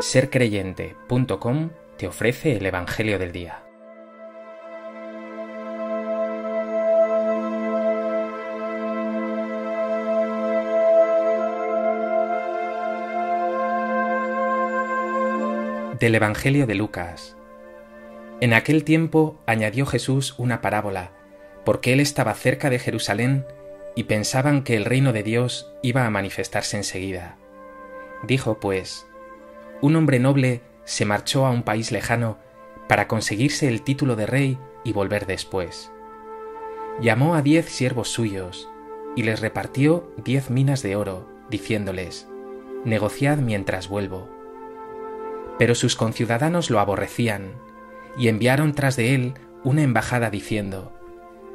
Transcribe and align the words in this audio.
sercreyente.com 0.00 1.70
te 1.98 2.08
ofrece 2.08 2.56
el 2.56 2.64
Evangelio 2.64 3.18
del 3.18 3.32
Día. 3.32 3.62
Del 15.98 16.14
Evangelio 16.14 16.66
de 16.66 16.74
Lucas. 16.74 17.36
En 18.40 18.54
aquel 18.54 18.84
tiempo 18.84 19.38
añadió 19.44 19.84
Jesús 19.84 20.34
una 20.38 20.62
parábola, 20.62 21.12
porque 21.66 21.92
él 21.92 22.00
estaba 22.00 22.32
cerca 22.32 22.70
de 22.70 22.78
Jerusalén 22.78 23.44
y 23.94 24.04
pensaban 24.04 24.64
que 24.64 24.76
el 24.76 24.86
reino 24.86 25.12
de 25.12 25.22
Dios 25.22 25.70
iba 25.82 26.06
a 26.06 26.10
manifestarse 26.10 26.78
enseguida. 26.78 27.36
Dijo 28.22 28.60
pues, 28.60 29.06
un 29.82 29.96
hombre 29.96 30.18
noble 30.18 30.62
se 30.84 31.04
marchó 31.04 31.46
a 31.46 31.50
un 31.50 31.62
país 31.62 31.92
lejano 31.92 32.38
para 32.88 33.08
conseguirse 33.08 33.68
el 33.68 33.82
título 33.82 34.16
de 34.16 34.26
rey 34.26 34.58
y 34.84 34.92
volver 34.92 35.26
después. 35.26 35.90
Llamó 37.00 37.34
a 37.34 37.42
diez 37.42 37.66
siervos 37.66 38.08
suyos 38.08 38.68
y 39.16 39.22
les 39.22 39.40
repartió 39.40 40.12
diez 40.24 40.50
minas 40.50 40.82
de 40.82 40.96
oro, 40.96 41.28
diciéndoles, 41.50 42.28
negociad 42.84 43.38
mientras 43.38 43.88
vuelvo. 43.88 44.28
Pero 45.58 45.74
sus 45.74 45.96
conciudadanos 45.96 46.70
lo 46.70 46.80
aborrecían 46.80 47.52
y 48.18 48.28
enviaron 48.28 48.72
tras 48.74 48.96
de 48.96 49.14
él 49.14 49.34
una 49.62 49.82
embajada 49.82 50.30
diciendo, 50.30 50.92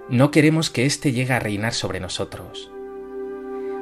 no 0.09 0.31
queremos 0.31 0.69
que 0.69 0.85
éste 0.85 1.11
llegue 1.11 1.33
a 1.33 1.39
reinar 1.39 1.73
sobre 1.73 1.99
nosotros. 1.99 2.71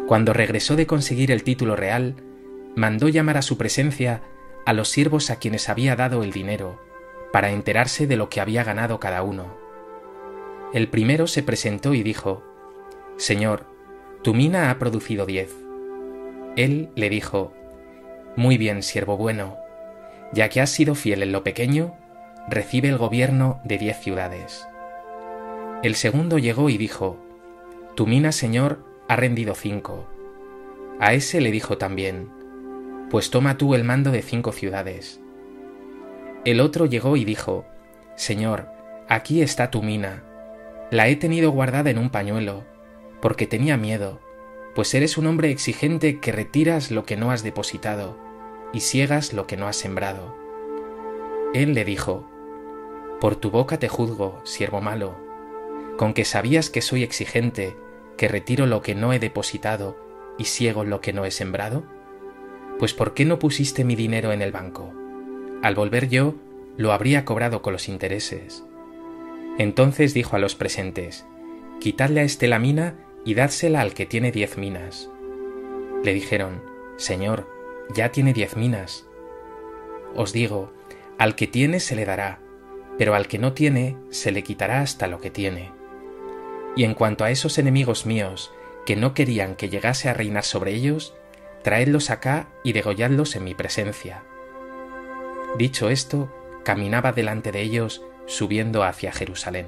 Cuando 0.08 0.34
regresó 0.34 0.76
de 0.76 0.88
conseguir 0.88 1.32
el 1.32 1.44
título 1.44 1.76
real, 1.76 2.16
mandó 2.76 3.10
llamar 3.10 3.38
a 3.38 3.42
su 3.42 3.58
presencia 3.58 4.22
a 4.66 4.74
los 4.74 4.90
siervos 4.90 5.30
a 5.30 5.38
quienes 5.38 5.70
había 5.70 5.96
dado 5.96 6.24
el 6.24 6.32
dinero, 6.32 6.80
para 7.32 7.52
enterarse 7.52 8.08
de 8.08 8.16
lo 8.16 8.30
que 8.30 8.42
había 8.42 8.64
ganado 8.64 9.00
cada 9.00 9.24
uno. 9.24 9.58
El 10.74 10.88
primero 10.88 11.28
se 11.28 11.44
presentó 11.44 11.94
y 11.94 12.04
dijo, 12.04 12.44
Señor, 13.18 13.66
tu 14.22 14.34
mina 14.34 14.70
ha 14.72 14.80
producido 14.80 15.26
diez. 15.26 15.54
Él 16.56 16.90
le 16.96 17.10
dijo, 17.10 17.54
Muy 18.36 18.58
bien, 18.58 18.84
siervo 18.84 19.18
bueno, 19.18 19.58
ya 20.32 20.50
que 20.50 20.62
has 20.62 20.70
sido 20.70 20.96
fiel 20.96 21.24
en 21.24 21.32
lo 21.32 21.44
pequeño, 21.44 21.96
recibe 22.48 22.90
el 22.90 22.98
gobierno 22.98 23.60
de 23.64 23.78
diez 23.78 24.00
ciudades. 24.00 24.68
El 25.84 25.96
segundo 25.96 26.38
llegó 26.38 26.70
y 26.70 26.78
dijo, 26.78 27.18
Tu 27.96 28.08
mina, 28.08 28.32
Señor, 28.32 28.84
ha 29.08 29.16
rendido 29.16 29.56
cinco. 29.56 30.08
A 31.00 31.14
ese 31.14 31.42
le 31.42 31.52
dijo 31.52 31.78
también, 31.78 32.30
Pues 33.14 33.30
toma 33.30 33.60
tú 33.60 33.76
el 33.76 33.84
mando 33.84 34.10
de 34.10 34.24
cinco 34.24 34.52
ciudades. 34.52 35.22
El 36.46 36.60
otro 36.60 36.88
llegó 36.88 37.16
y 37.16 37.26
dijo, 37.26 37.64
Señor, 38.16 38.70
aquí 39.08 39.44
está 39.44 39.70
tu 39.70 39.84
mina. 39.84 40.24
La 40.90 41.08
he 41.08 41.16
tenido 41.16 41.52
guardada 41.52 41.92
en 41.92 42.00
un 42.00 42.10
pañuelo, 42.10 42.64
porque 43.22 43.46
tenía 43.46 43.78
miedo, 43.78 44.20
pues 44.74 44.96
eres 44.96 45.20
un 45.20 45.28
hombre 45.28 45.52
exigente 45.52 46.20
que 46.20 46.32
retiras 46.32 46.90
lo 46.90 47.06
que 47.06 47.16
no 47.16 47.30
has 47.30 47.44
depositado 47.44 48.18
y 48.74 48.80
ciegas 48.80 49.32
lo 49.32 49.46
que 49.46 49.58
no 49.58 49.68
has 49.68 49.76
sembrado. 49.76 50.36
Él 51.54 51.76
le 51.76 51.86
dijo, 51.86 52.28
Por 53.22 53.36
tu 53.36 53.52
boca 53.52 53.78
te 53.78 53.90
juzgo, 53.90 54.42
siervo 54.44 54.82
malo 54.82 55.24
con 55.98 56.14
que 56.14 56.26
sabías 56.26 56.70
que 56.70 56.82
soy 56.82 57.04
exigente, 57.04 57.76
que 58.18 58.28
retiro 58.28 58.66
lo 58.66 58.82
que 58.82 58.96
no 58.96 59.14
he 59.14 59.20
depositado 59.20 59.96
y 60.38 60.46
ciego 60.46 60.84
lo 60.84 61.02
que 61.02 61.14
no 61.14 61.24
he 61.26 61.32
sembrado? 61.32 61.84
Pues 62.80 62.94
¿por 62.94 63.14
qué 63.14 63.26
no 63.26 63.40
pusiste 63.40 63.84
mi 63.84 63.96
dinero 63.96 64.32
en 64.32 64.42
el 64.42 64.52
banco? 64.52 64.94
Al 65.62 65.76
volver 65.76 66.10
yo, 66.10 66.36
lo 66.78 66.92
habría 66.92 67.26
cobrado 67.26 67.62
con 67.62 67.74
los 67.74 67.88
intereses. 67.88 68.64
Entonces 69.58 70.14
dijo 70.14 70.36
a 70.36 70.40
los 70.40 70.56
presentes, 70.56 71.26
Quitadle 71.80 72.22
a 72.22 72.24
este 72.24 72.48
la 72.48 72.60
mina 72.60 72.96
y 73.26 73.36
dádsela 73.36 73.82
al 73.82 73.94
que 73.94 74.06
tiene 74.06 74.32
diez 74.32 74.58
minas. 74.58 75.10
Le 76.04 76.14
dijeron, 76.14 76.62
Señor, 76.98 77.48
ya 77.94 78.10
tiene 78.10 78.34
diez 78.34 78.56
minas. 78.56 79.06
Os 80.16 80.34
digo, 80.34 80.72
al 81.18 81.36
que 81.36 81.48
tiene 81.48 81.80
se 81.80 81.96
le 81.96 82.06
dará, 82.06 82.40
pero 82.98 83.16
al 83.16 83.28
que 83.28 83.38
no 83.38 83.54
tiene 83.54 83.98
se 84.10 84.32
le 84.32 84.44
quitará 84.44 84.82
hasta 84.82 85.08
lo 85.08 85.20
que 85.20 85.30
tiene. 85.30 85.72
Y 86.76 86.84
en 86.84 86.94
cuanto 86.94 87.24
a 87.24 87.32
esos 87.32 87.58
enemigos 87.58 88.06
míos, 88.06 88.52
que 88.86 88.96
no 88.96 89.14
querían 89.14 89.56
que 89.56 89.70
llegase 89.70 90.10
a 90.10 90.14
reinar 90.14 90.44
sobre 90.44 90.74
ellos, 90.74 91.14
traedlos 91.64 92.10
acá 92.10 92.48
y 92.64 92.74
degolladlos 92.74 93.36
en 93.36 93.44
mi 93.44 93.56
presencia. 93.56 94.24
Dicho 95.58 95.90
esto, 95.90 96.32
caminaba 96.64 97.12
delante 97.12 97.52
de 97.52 97.62
ellos, 97.62 98.02
subiendo 98.26 98.84
hacia 98.84 99.12
Jerusalén. 99.12 99.68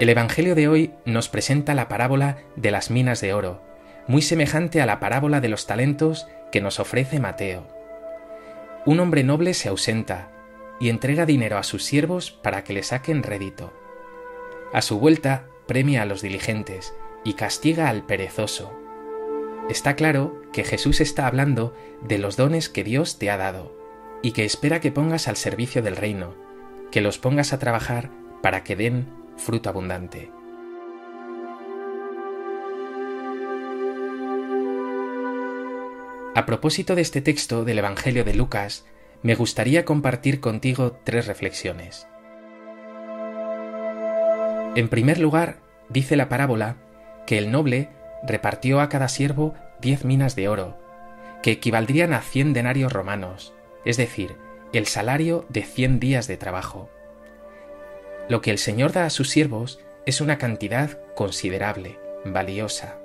El 0.00 0.08
Evangelio 0.08 0.54
de 0.54 0.68
hoy 0.68 0.94
nos 1.04 1.28
presenta 1.28 1.74
la 1.74 1.88
parábola 1.88 2.38
de 2.56 2.70
las 2.70 2.90
minas 2.90 3.20
de 3.20 3.32
oro, 3.32 3.62
muy 4.06 4.22
semejante 4.22 4.82
a 4.82 4.86
la 4.86 5.00
parábola 5.00 5.40
de 5.40 5.48
los 5.48 5.66
talentos 5.66 6.26
que 6.52 6.60
nos 6.60 6.78
ofrece 6.78 7.20
Mateo 7.20 7.74
un 8.86 9.00
hombre 9.00 9.24
noble 9.24 9.54
se 9.54 9.68
ausenta 9.68 10.28
y 10.80 10.88
entrega 10.88 11.26
dinero 11.26 11.58
a 11.58 11.62
sus 11.62 11.84
siervos 11.84 12.30
para 12.30 12.64
que 12.64 12.72
le 12.72 12.82
saquen 12.82 13.22
rédito. 13.22 13.72
A 14.72 14.82
su 14.82 14.98
vuelta 14.98 15.46
premia 15.66 16.02
a 16.02 16.06
los 16.06 16.22
diligentes 16.22 16.94
y 17.24 17.34
castiga 17.34 17.88
al 17.88 18.04
perezoso. 18.04 18.72
Está 19.68 19.96
claro 19.96 20.42
que 20.52 20.64
Jesús 20.64 21.00
está 21.00 21.26
hablando 21.26 21.74
de 22.02 22.18
los 22.18 22.36
dones 22.36 22.68
que 22.68 22.84
Dios 22.84 23.18
te 23.18 23.30
ha 23.30 23.36
dado 23.36 23.74
y 24.22 24.32
que 24.32 24.44
espera 24.44 24.80
que 24.80 24.92
pongas 24.92 25.28
al 25.28 25.36
servicio 25.36 25.82
del 25.82 25.96
reino, 25.96 26.34
que 26.90 27.00
los 27.00 27.18
pongas 27.18 27.52
a 27.52 27.58
trabajar 27.58 28.10
para 28.42 28.62
que 28.62 28.76
den 28.76 29.08
fruto 29.36 29.70
abundante. 29.70 30.30
A 36.34 36.46
propósito 36.46 36.94
de 36.94 37.02
este 37.02 37.20
texto 37.20 37.64
del 37.64 37.78
Evangelio 37.78 38.24
de 38.24 38.34
Lucas, 38.34 38.84
me 39.24 39.34
gustaría 39.34 39.86
compartir 39.86 40.38
contigo 40.38 41.00
tres 41.02 41.26
reflexiones. 41.26 42.06
En 44.76 44.88
primer 44.90 45.18
lugar, 45.18 45.56
dice 45.88 46.14
la 46.14 46.28
parábola 46.28 46.76
que 47.26 47.38
el 47.38 47.50
noble 47.50 47.88
repartió 48.22 48.80
a 48.80 48.90
cada 48.90 49.08
siervo 49.08 49.54
diez 49.80 50.04
minas 50.04 50.36
de 50.36 50.48
oro, 50.48 50.76
que 51.42 51.52
equivaldrían 51.52 52.12
a 52.12 52.20
cien 52.20 52.52
denarios 52.52 52.92
romanos, 52.92 53.54
es 53.86 53.96
decir, 53.96 54.36
el 54.74 54.86
salario 54.86 55.46
de 55.48 55.62
cien 55.62 56.00
días 56.00 56.26
de 56.26 56.36
trabajo. 56.36 56.90
Lo 58.28 58.42
que 58.42 58.50
el 58.50 58.58
Señor 58.58 58.92
da 58.92 59.06
a 59.06 59.10
sus 59.10 59.30
siervos 59.30 59.80
es 60.04 60.20
una 60.20 60.36
cantidad 60.36 60.98
considerable, 61.14 61.98
valiosa. 62.26 62.98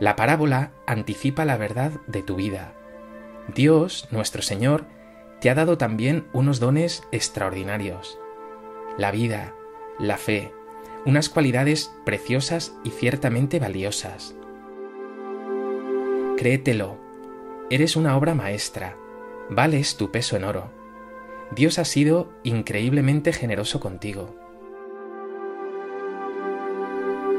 La 0.00 0.16
parábola 0.16 0.72
anticipa 0.88 1.44
la 1.44 1.56
verdad 1.56 1.92
de 2.08 2.22
tu 2.22 2.34
vida. 2.34 2.72
Dios, 3.54 4.08
nuestro 4.10 4.42
Señor, 4.42 4.86
te 5.44 5.50
ha 5.50 5.54
dado 5.54 5.76
también 5.76 6.24
unos 6.32 6.58
dones 6.58 7.02
extraordinarios. 7.12 8.18
La 8.96 9.10
vida, 9.10 9.54
la 9.98 10.16
fe, 10.16 10.54
unas 11.04 11.28
cualidades 11.28 11.92
preciosas 12.06 12.74
y 12.82 12.88
ciertamente 12.88 13.58
valiosas. 13.58 14.34
Créetelo, 16.38 16.96
eres 17.68 17.94
una 17.94 18.16
obra 18.16 18.34
maestra, 18.34 18.96
vales 19.50 19.98
tu 19.98 20.10
peso 20.10 20.34
en 20.38 20.44
oro. 20.44 20.70
Dios 21.54 21.78
ha 21.78 21.84
sido 21.84 22.32
increíblemente 22.42 23.34
generoso 23.34 23.80
contigo. 23.80 24.34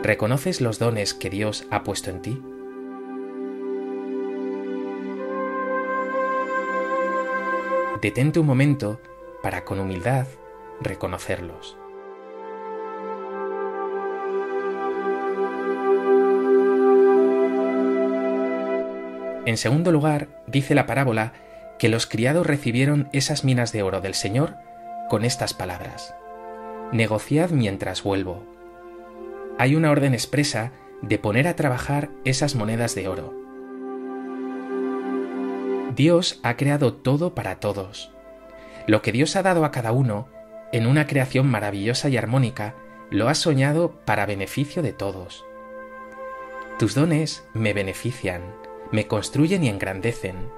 ¿Reconoces 0.03 0.61
los 0.61 0.77
dones 0.77 1.15
que 1.15 1.31
Dios 1.31 1.65
ha 1.71 1.81
puesto 1.81 2.11
en 2.11 2.21
ti? 2.21 2.43
Detente 8.05 8.39
un 8.39 8.45
momento 8.45 9.01
para 9.41 9.65
con 9.65 9.79
humildad 9.79 10.27
reconocerlos. 10.79 11.75
En 19.47 19.57
segundo 19.57 19.91
lugar, 19.91 20.27
dice 20.45 20.75
la 20.75 20.85
parábola 20.85 21.33
que 21.79 21.89
los 21.89 22.05
criados 22.05 22.45
recibieron 22.45 23.09
esas 23.11 23.43
minas 23.43 23.71
de 23.71 23.81
oro 23.81 24.01
del 24.01 24.13
Señor 24.13 24.53
con 25.09 25.25
estas 25.25 25.55
palabras. 25.55 26.13
Negociad 26.91 27.49
mientras 27.49 28.03
vuelvo 28.03 28.43
hay 29.57 29.73
una 29.73 29.89
orden 29.89 30.13
expresa 30.13 30.73
de 31.01 31.17
poner 31.17 31.47
a 31.47 31.55
trabajar 31.55 32.11
esas 32.23 32.53
monedas 32.53 32.93
de 32.93 33.07
oro. 33.07 33.44
Dios 35.95 36.41
ha 36.43 36.57
creado 36.57 36.93
todo 36.93 37.33
para 37.33 37.61
todos. 37.61 38.11
Lo 38.85 39.01
que 39.01 39.13
Dios 39.13 39.37
ha 39.37 39.43
dado 39.43 39.63
a 39.63 39.71
cada 39.71 39.93
uno, 39.93 40.27
en 40.73 40.87
una 40.87 41.07
creación 41.07 41.47
maravillosa 41.47 42.09
y 42.09 42.17
armónica, 42.17 42.75
lo 43.09 43.29
has 43.29 43.37
soñado 43.37 44.01
para 44.03 44.25
beneficio 44.25 44.81
de 44.81 44.91
todos. 44.91 45.45
Tus 46.77 46.95
dones 46.95 47.47
me 47.53 47.71
benefician, 47.71 48.41
me 48.91 49.07
construyen 49.07 49.63
y 49.63 49.69
engrandecen. 49.69 50.49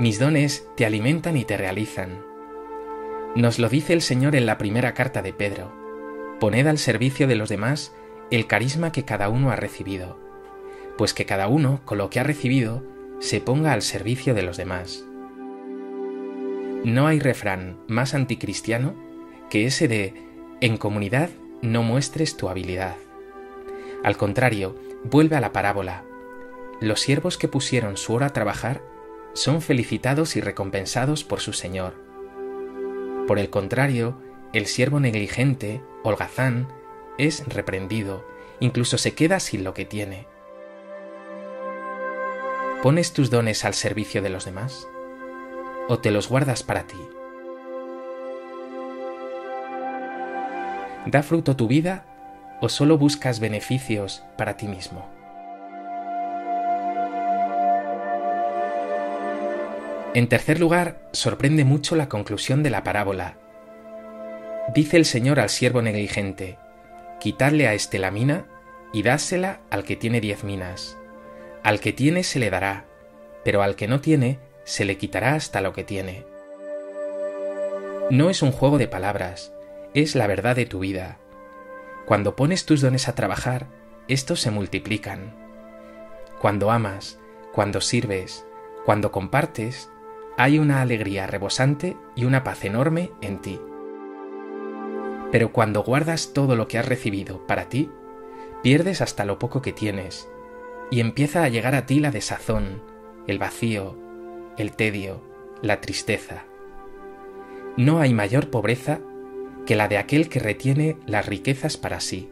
Mis 0.00 0.18
dones 0.18 0.66
te 0.74 0.86
alimentan 0.86 1.36
y 1.36 1.44
te 1.44 1.58
realizan. 1.58 2.24
Nos 3.36 3.58
lo 3.58 3.68
dice 3.68 3.92
el 3.92 4.00
Señor 4.00 4.36
en 4.36 4.46
la 4.46 4.56
primera 4.56 4.94
carta 4.94 5.20
de 5.20 5.34
Pedro. 5.34 5.70
Poned 6.40 6.66
al 6.66 6.78
servicio 6.78 7.26
de 7.26 7.36
los 7.36 7.50
demás 7.50 7.94
el 8.30 8.46
carisma 8.46 8.90
que 8.90 9.04
cada 9.04 9.28
uno 9.28 9.50
ha 9.50 9.56
recibido, 9.56 10.18
pues 10.96 11.12
que 11.12 11.26
cada 11.26 11.46
uno, 11.46 11.82
con 11.84 11.98
lo 11.98 12.08
que 12.08 12.20
ha 12.20 12.24
recibido, 12.24 12.93
se 13.24 13.40
ponga 13.40 13.72
al 13.72 13.80
servicio 13.80 14.34
de 14.34 14.42
los 14.42 14.58
demás. 14.58 15.02
No 16.84 17.06
hay 17.06 17.20
refrán 17.20 17.78
más 17.88 18.12
anticristiano 18.12 18.94
que 19.48 19.64
ese 19.64 19.88
de 19.88 20.12
en 20.60 20.76
comunidad 20.76 21.30
no 21.62 21.82
muestres 21.82 22.36
tu 22.36 22.50
habilidad. 22.50 22.96
Al 24.02 24.18
contrario, 24.18 24.76
vuelve 25.04 25.36
a 25.36 25.40
la 25.40 25.54
parábola. 25.54 26.04
Los 26.82 27.00
siervos 27.00 27.38
que 27.38 27.48
pusieron 27.48 27.96
su 27.96 28.12
hora 28.12 28.26
a 28.26 28.32
trabajar 28.34 28.82
son 29.32 29.62
felicitados 29.62 30.36
y 30.36 30.42
recompensados 30.42 31.24
por 31.24 31.40
su 31.40 31.54
Señor. 31.54 31.94
Por 33.26 33.38
el 33.38 33.48
contrario, 33.48 34.20
el 34.52 34.66
siervo 34.66 35.00
negligente, 35.00 35.80
holgazán, 36.02 36.68
es 37.16 37.42
reprendido, 37.48 38.22
incluso 38.60 38.98
se 38.98 39.14
queda 39.14 39.40
sin 39.40 39.64
lo 39.64 39.72
que 39.72 39.86
tiene. 39.86 40.33
¿Pones 42.84 43.14
tus 43.14 43.30
dones 43.30 43.64
al 43.64 43.72
servicio 43.72 44.20
de 44.20 44.28
los 44.28 44.44
demás? 44.44 44.86
¿O 45.88 46.00
te 46.00 46.10
los 46.10 46.28
guardas 46.28 46.62
para 46.62 46.86
ti? 46.86 46.98
¿Da 51.06 51.22
fruto 51.22 51.56
tu 51.56 51.66
vida 51.66 52.04
o 52.60 52.68
solo 52.68 52.98
buscas 52.98 53.40
beneficios 53.40 54.22
para 54.36 54.58
ti 54.58 54.68
mismo? 54.68 55.08
En 60.12 60.28
tercer 60.28 60.60
lugar, 60.60 61.08
sorprende 61.12 61.64
mucho 61.64 61.96
la 61.96 62.10
conclusión 62.10 62.62
de 62.62 62.68
la 62.68 62.84
parábola. 62.84 63.38
Dice 64.74 64.98
el 64.98 65.06
Señor 65.06 65.40
al 65.40 65.48
siervo 65.48 65.80
negligente, 65.80 66.58
Quitadle 67.18 67.66
a 67.66 67.72
este 67.72 67.98
la 67.98 68.10
mina 68.10 68.44
y 68.92 69.02
dásela 69.02 69.60
al 69.70 69.84
que 69.84 69.96
tiene 69.96 70.20
diez 70.20 70.44
minas. 70.44 70.98
Al 71.64 71.80
que 71.80 71.94
tiene 71.94 72.24
se 72.24 72.38
le 72.38 72.50
dará, 72.50 72.84
pero 73.42 73.62
al 73.62 73.74
que 73.74 73.88
no 73.88 74.02
tiene 74.02 74.38
se 74.64 74.84
le 74.84 74.98
quitará 74.98 75.32
hasta 75.32 75.62
lo 75.62 75.72
que 75.72 75.82
tiene. 75.82 76.26
No 78.10 78.28
es 78.28 78.42
un 78.42 78.52
juego 78.52 78.76
de 78.76 78.86
palabras, 78.86 79.50
es 79.94 80.14
la 80.14 80.26
verdad 80.26 80.56
de 80.56 80.66
tu 80.66 80.80
vida. 80.80 81.16
Cuando 82.04 82.36
pones 82.36 82.66
tus 82.66 82.82
dones 82.82 83.08
a 83.08 83.14
trabajar, 83.14 83.66
estos 84.08 84.40
se 84.40 84.50
multiplican. 84.50 85.34
Cuando 86.38 86.70
amas, 86.70 87.18
cuando 87.54 87.80
sirves, 87.80 88.44
cuando 88.84 89.10
compartes, 89.10 89.88
hay 90.36 90.58
una 90.58 90.82
alegría 90.82 91.26
rebosante 91.26 91.96
y 92.14 92.26
una 92.26 92.44
paz 92.44 92.62
enorme 92.66 93.10
en 93.22 93.40
ti. 93.40 93.58
Pero 95.32 95.50
cuando 95.50 95.82
guardas 95.82 96.34
todo 96.34 96.56
lo 96.56 96.68
que 96.68 96.78
has 96.78 96.86
recibido 96.86 97.46
para 97.46 97.70
ti, 97.70 97.90
pierdes 98.62 99.00
hasta 99.00 99.24
lo 99.24 99.38
poco 99.38 99.62
que 99.62 99.72
tienes, 99.72 100.28
y 100.90 101.00
empieza 101.00 101.44
a 101.44 101.48
llegar 101.48 101.74
a 101.74 101.86
ti 101.86 102.00
la 102.00 102.10
desazón, 102.10 102.82
el 103.26 103.38
vacío, 103.38 103.96
el 104.58 104.72
tedio, 104.72 105.22
la 105.62 105.80
tristeza. 105.80 106.44
No 107.76 108.00
hay 108.00 108.14
mayor 108.14 108.50
pobreza 108.50 109.00
que 109.66 109.76
la 109.76 109.88
de 109.88 109.98
aquel 109.98 110.28
que 110.28 110.38
retiene 110.38 110.96
las 111.06 111.26
riquezas 111.26 111.76
para 111.76 112.00
sí. 112.00 112.30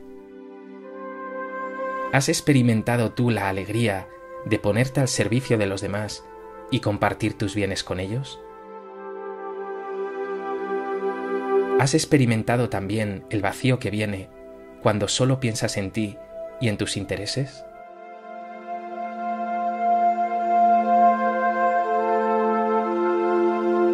¿Has 2.13 2.29
experimentado 2.29 3.13
tú 3.13 3.31
la 3.31 3.49
alegría 3.49 4.07
de 4.45 4.59
ponerte 4.59 5.01
al 5.01 5.09
servicio 5.09 5.57
de 5.57 5.67
los 5.67 5.81
demás 5.81 6.25
y 6.71 6.81
compartir 6.81 7.35
tus 7.35 7.55
bienes 7.55 7.83
con 7.83 8.01
ellos? 8.01 8.39
¿Has 11.81 11.95
experimentado 11.95 12.69
también 12.69 13.25
el 13.31 13.41
vacío 13.41 13.79
que 13.79 13.91
viene 13.91 14.29
cuando 14.83 15.09
solo 15.09 15.41
piensas 15.41 15.77
en 15.77 15.91
ti 15.91 16.19
y 16.61 16.69
en 16.69 16.77
tus 16.77 16.97
intereses? 16.97 17.65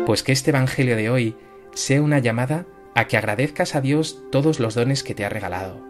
Pues 0.09 0.23
que 0.23 0.33
este 0.33 0.53
Evangelio 0.53 0.97
de 0.97 1.11
hoy 1.11 1.37
sea 1.75 2.01
una 2.01 2.19
llamada 2.19 2.65
a 2.95 3.09
que 3.09 3.19
agradezcas 3.19 3.75
a 3.75 3.83
Dios 3.83 4.23
todos 4.33 4.59
los 4.59 4.75
dones 4.75 5.03
que 5.03 5.15
te 5.15 5.27
ha 5.27 5.29
regalado, 5.29 5.85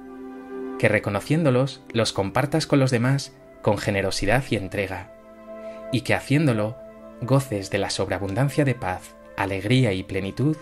que 0.81 0.89
reconociéndolos 0.89 1.85
los 1.93 2.13
compartas 2.13 2.67
con 2.67 2.81
los 2.81 2.91
demás 2.91 3.33
con 3.63 3.79
generosidad 3.79 4.43
y 4.51 4.57
entrega, 4.57 5.13
y 5.93 6.01
que 6.01 6.15
haciéndolo 6.15 6.77
goces 7.21 7.71
de 7.71 7.79
la 7.79 7.91
sobreabundancia 7.91 8.65
de 8.65 8.75
paz, 8.75 9.15
alegría 9.37 9.93
y 9.93 10.03
plenitud 10.03 10.57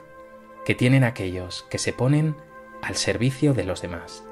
que 0.66 0.74
tienen 0.74 1.02
aquellos 1.02 1.64
que 1.70 1.78
se 1.78 1.94
ponen 1.94 2.36
al 2.82 2.94
servicio 2.94 3.54
de 3.54 3.64
los 3.64 3.80
demás. 3.80 4.25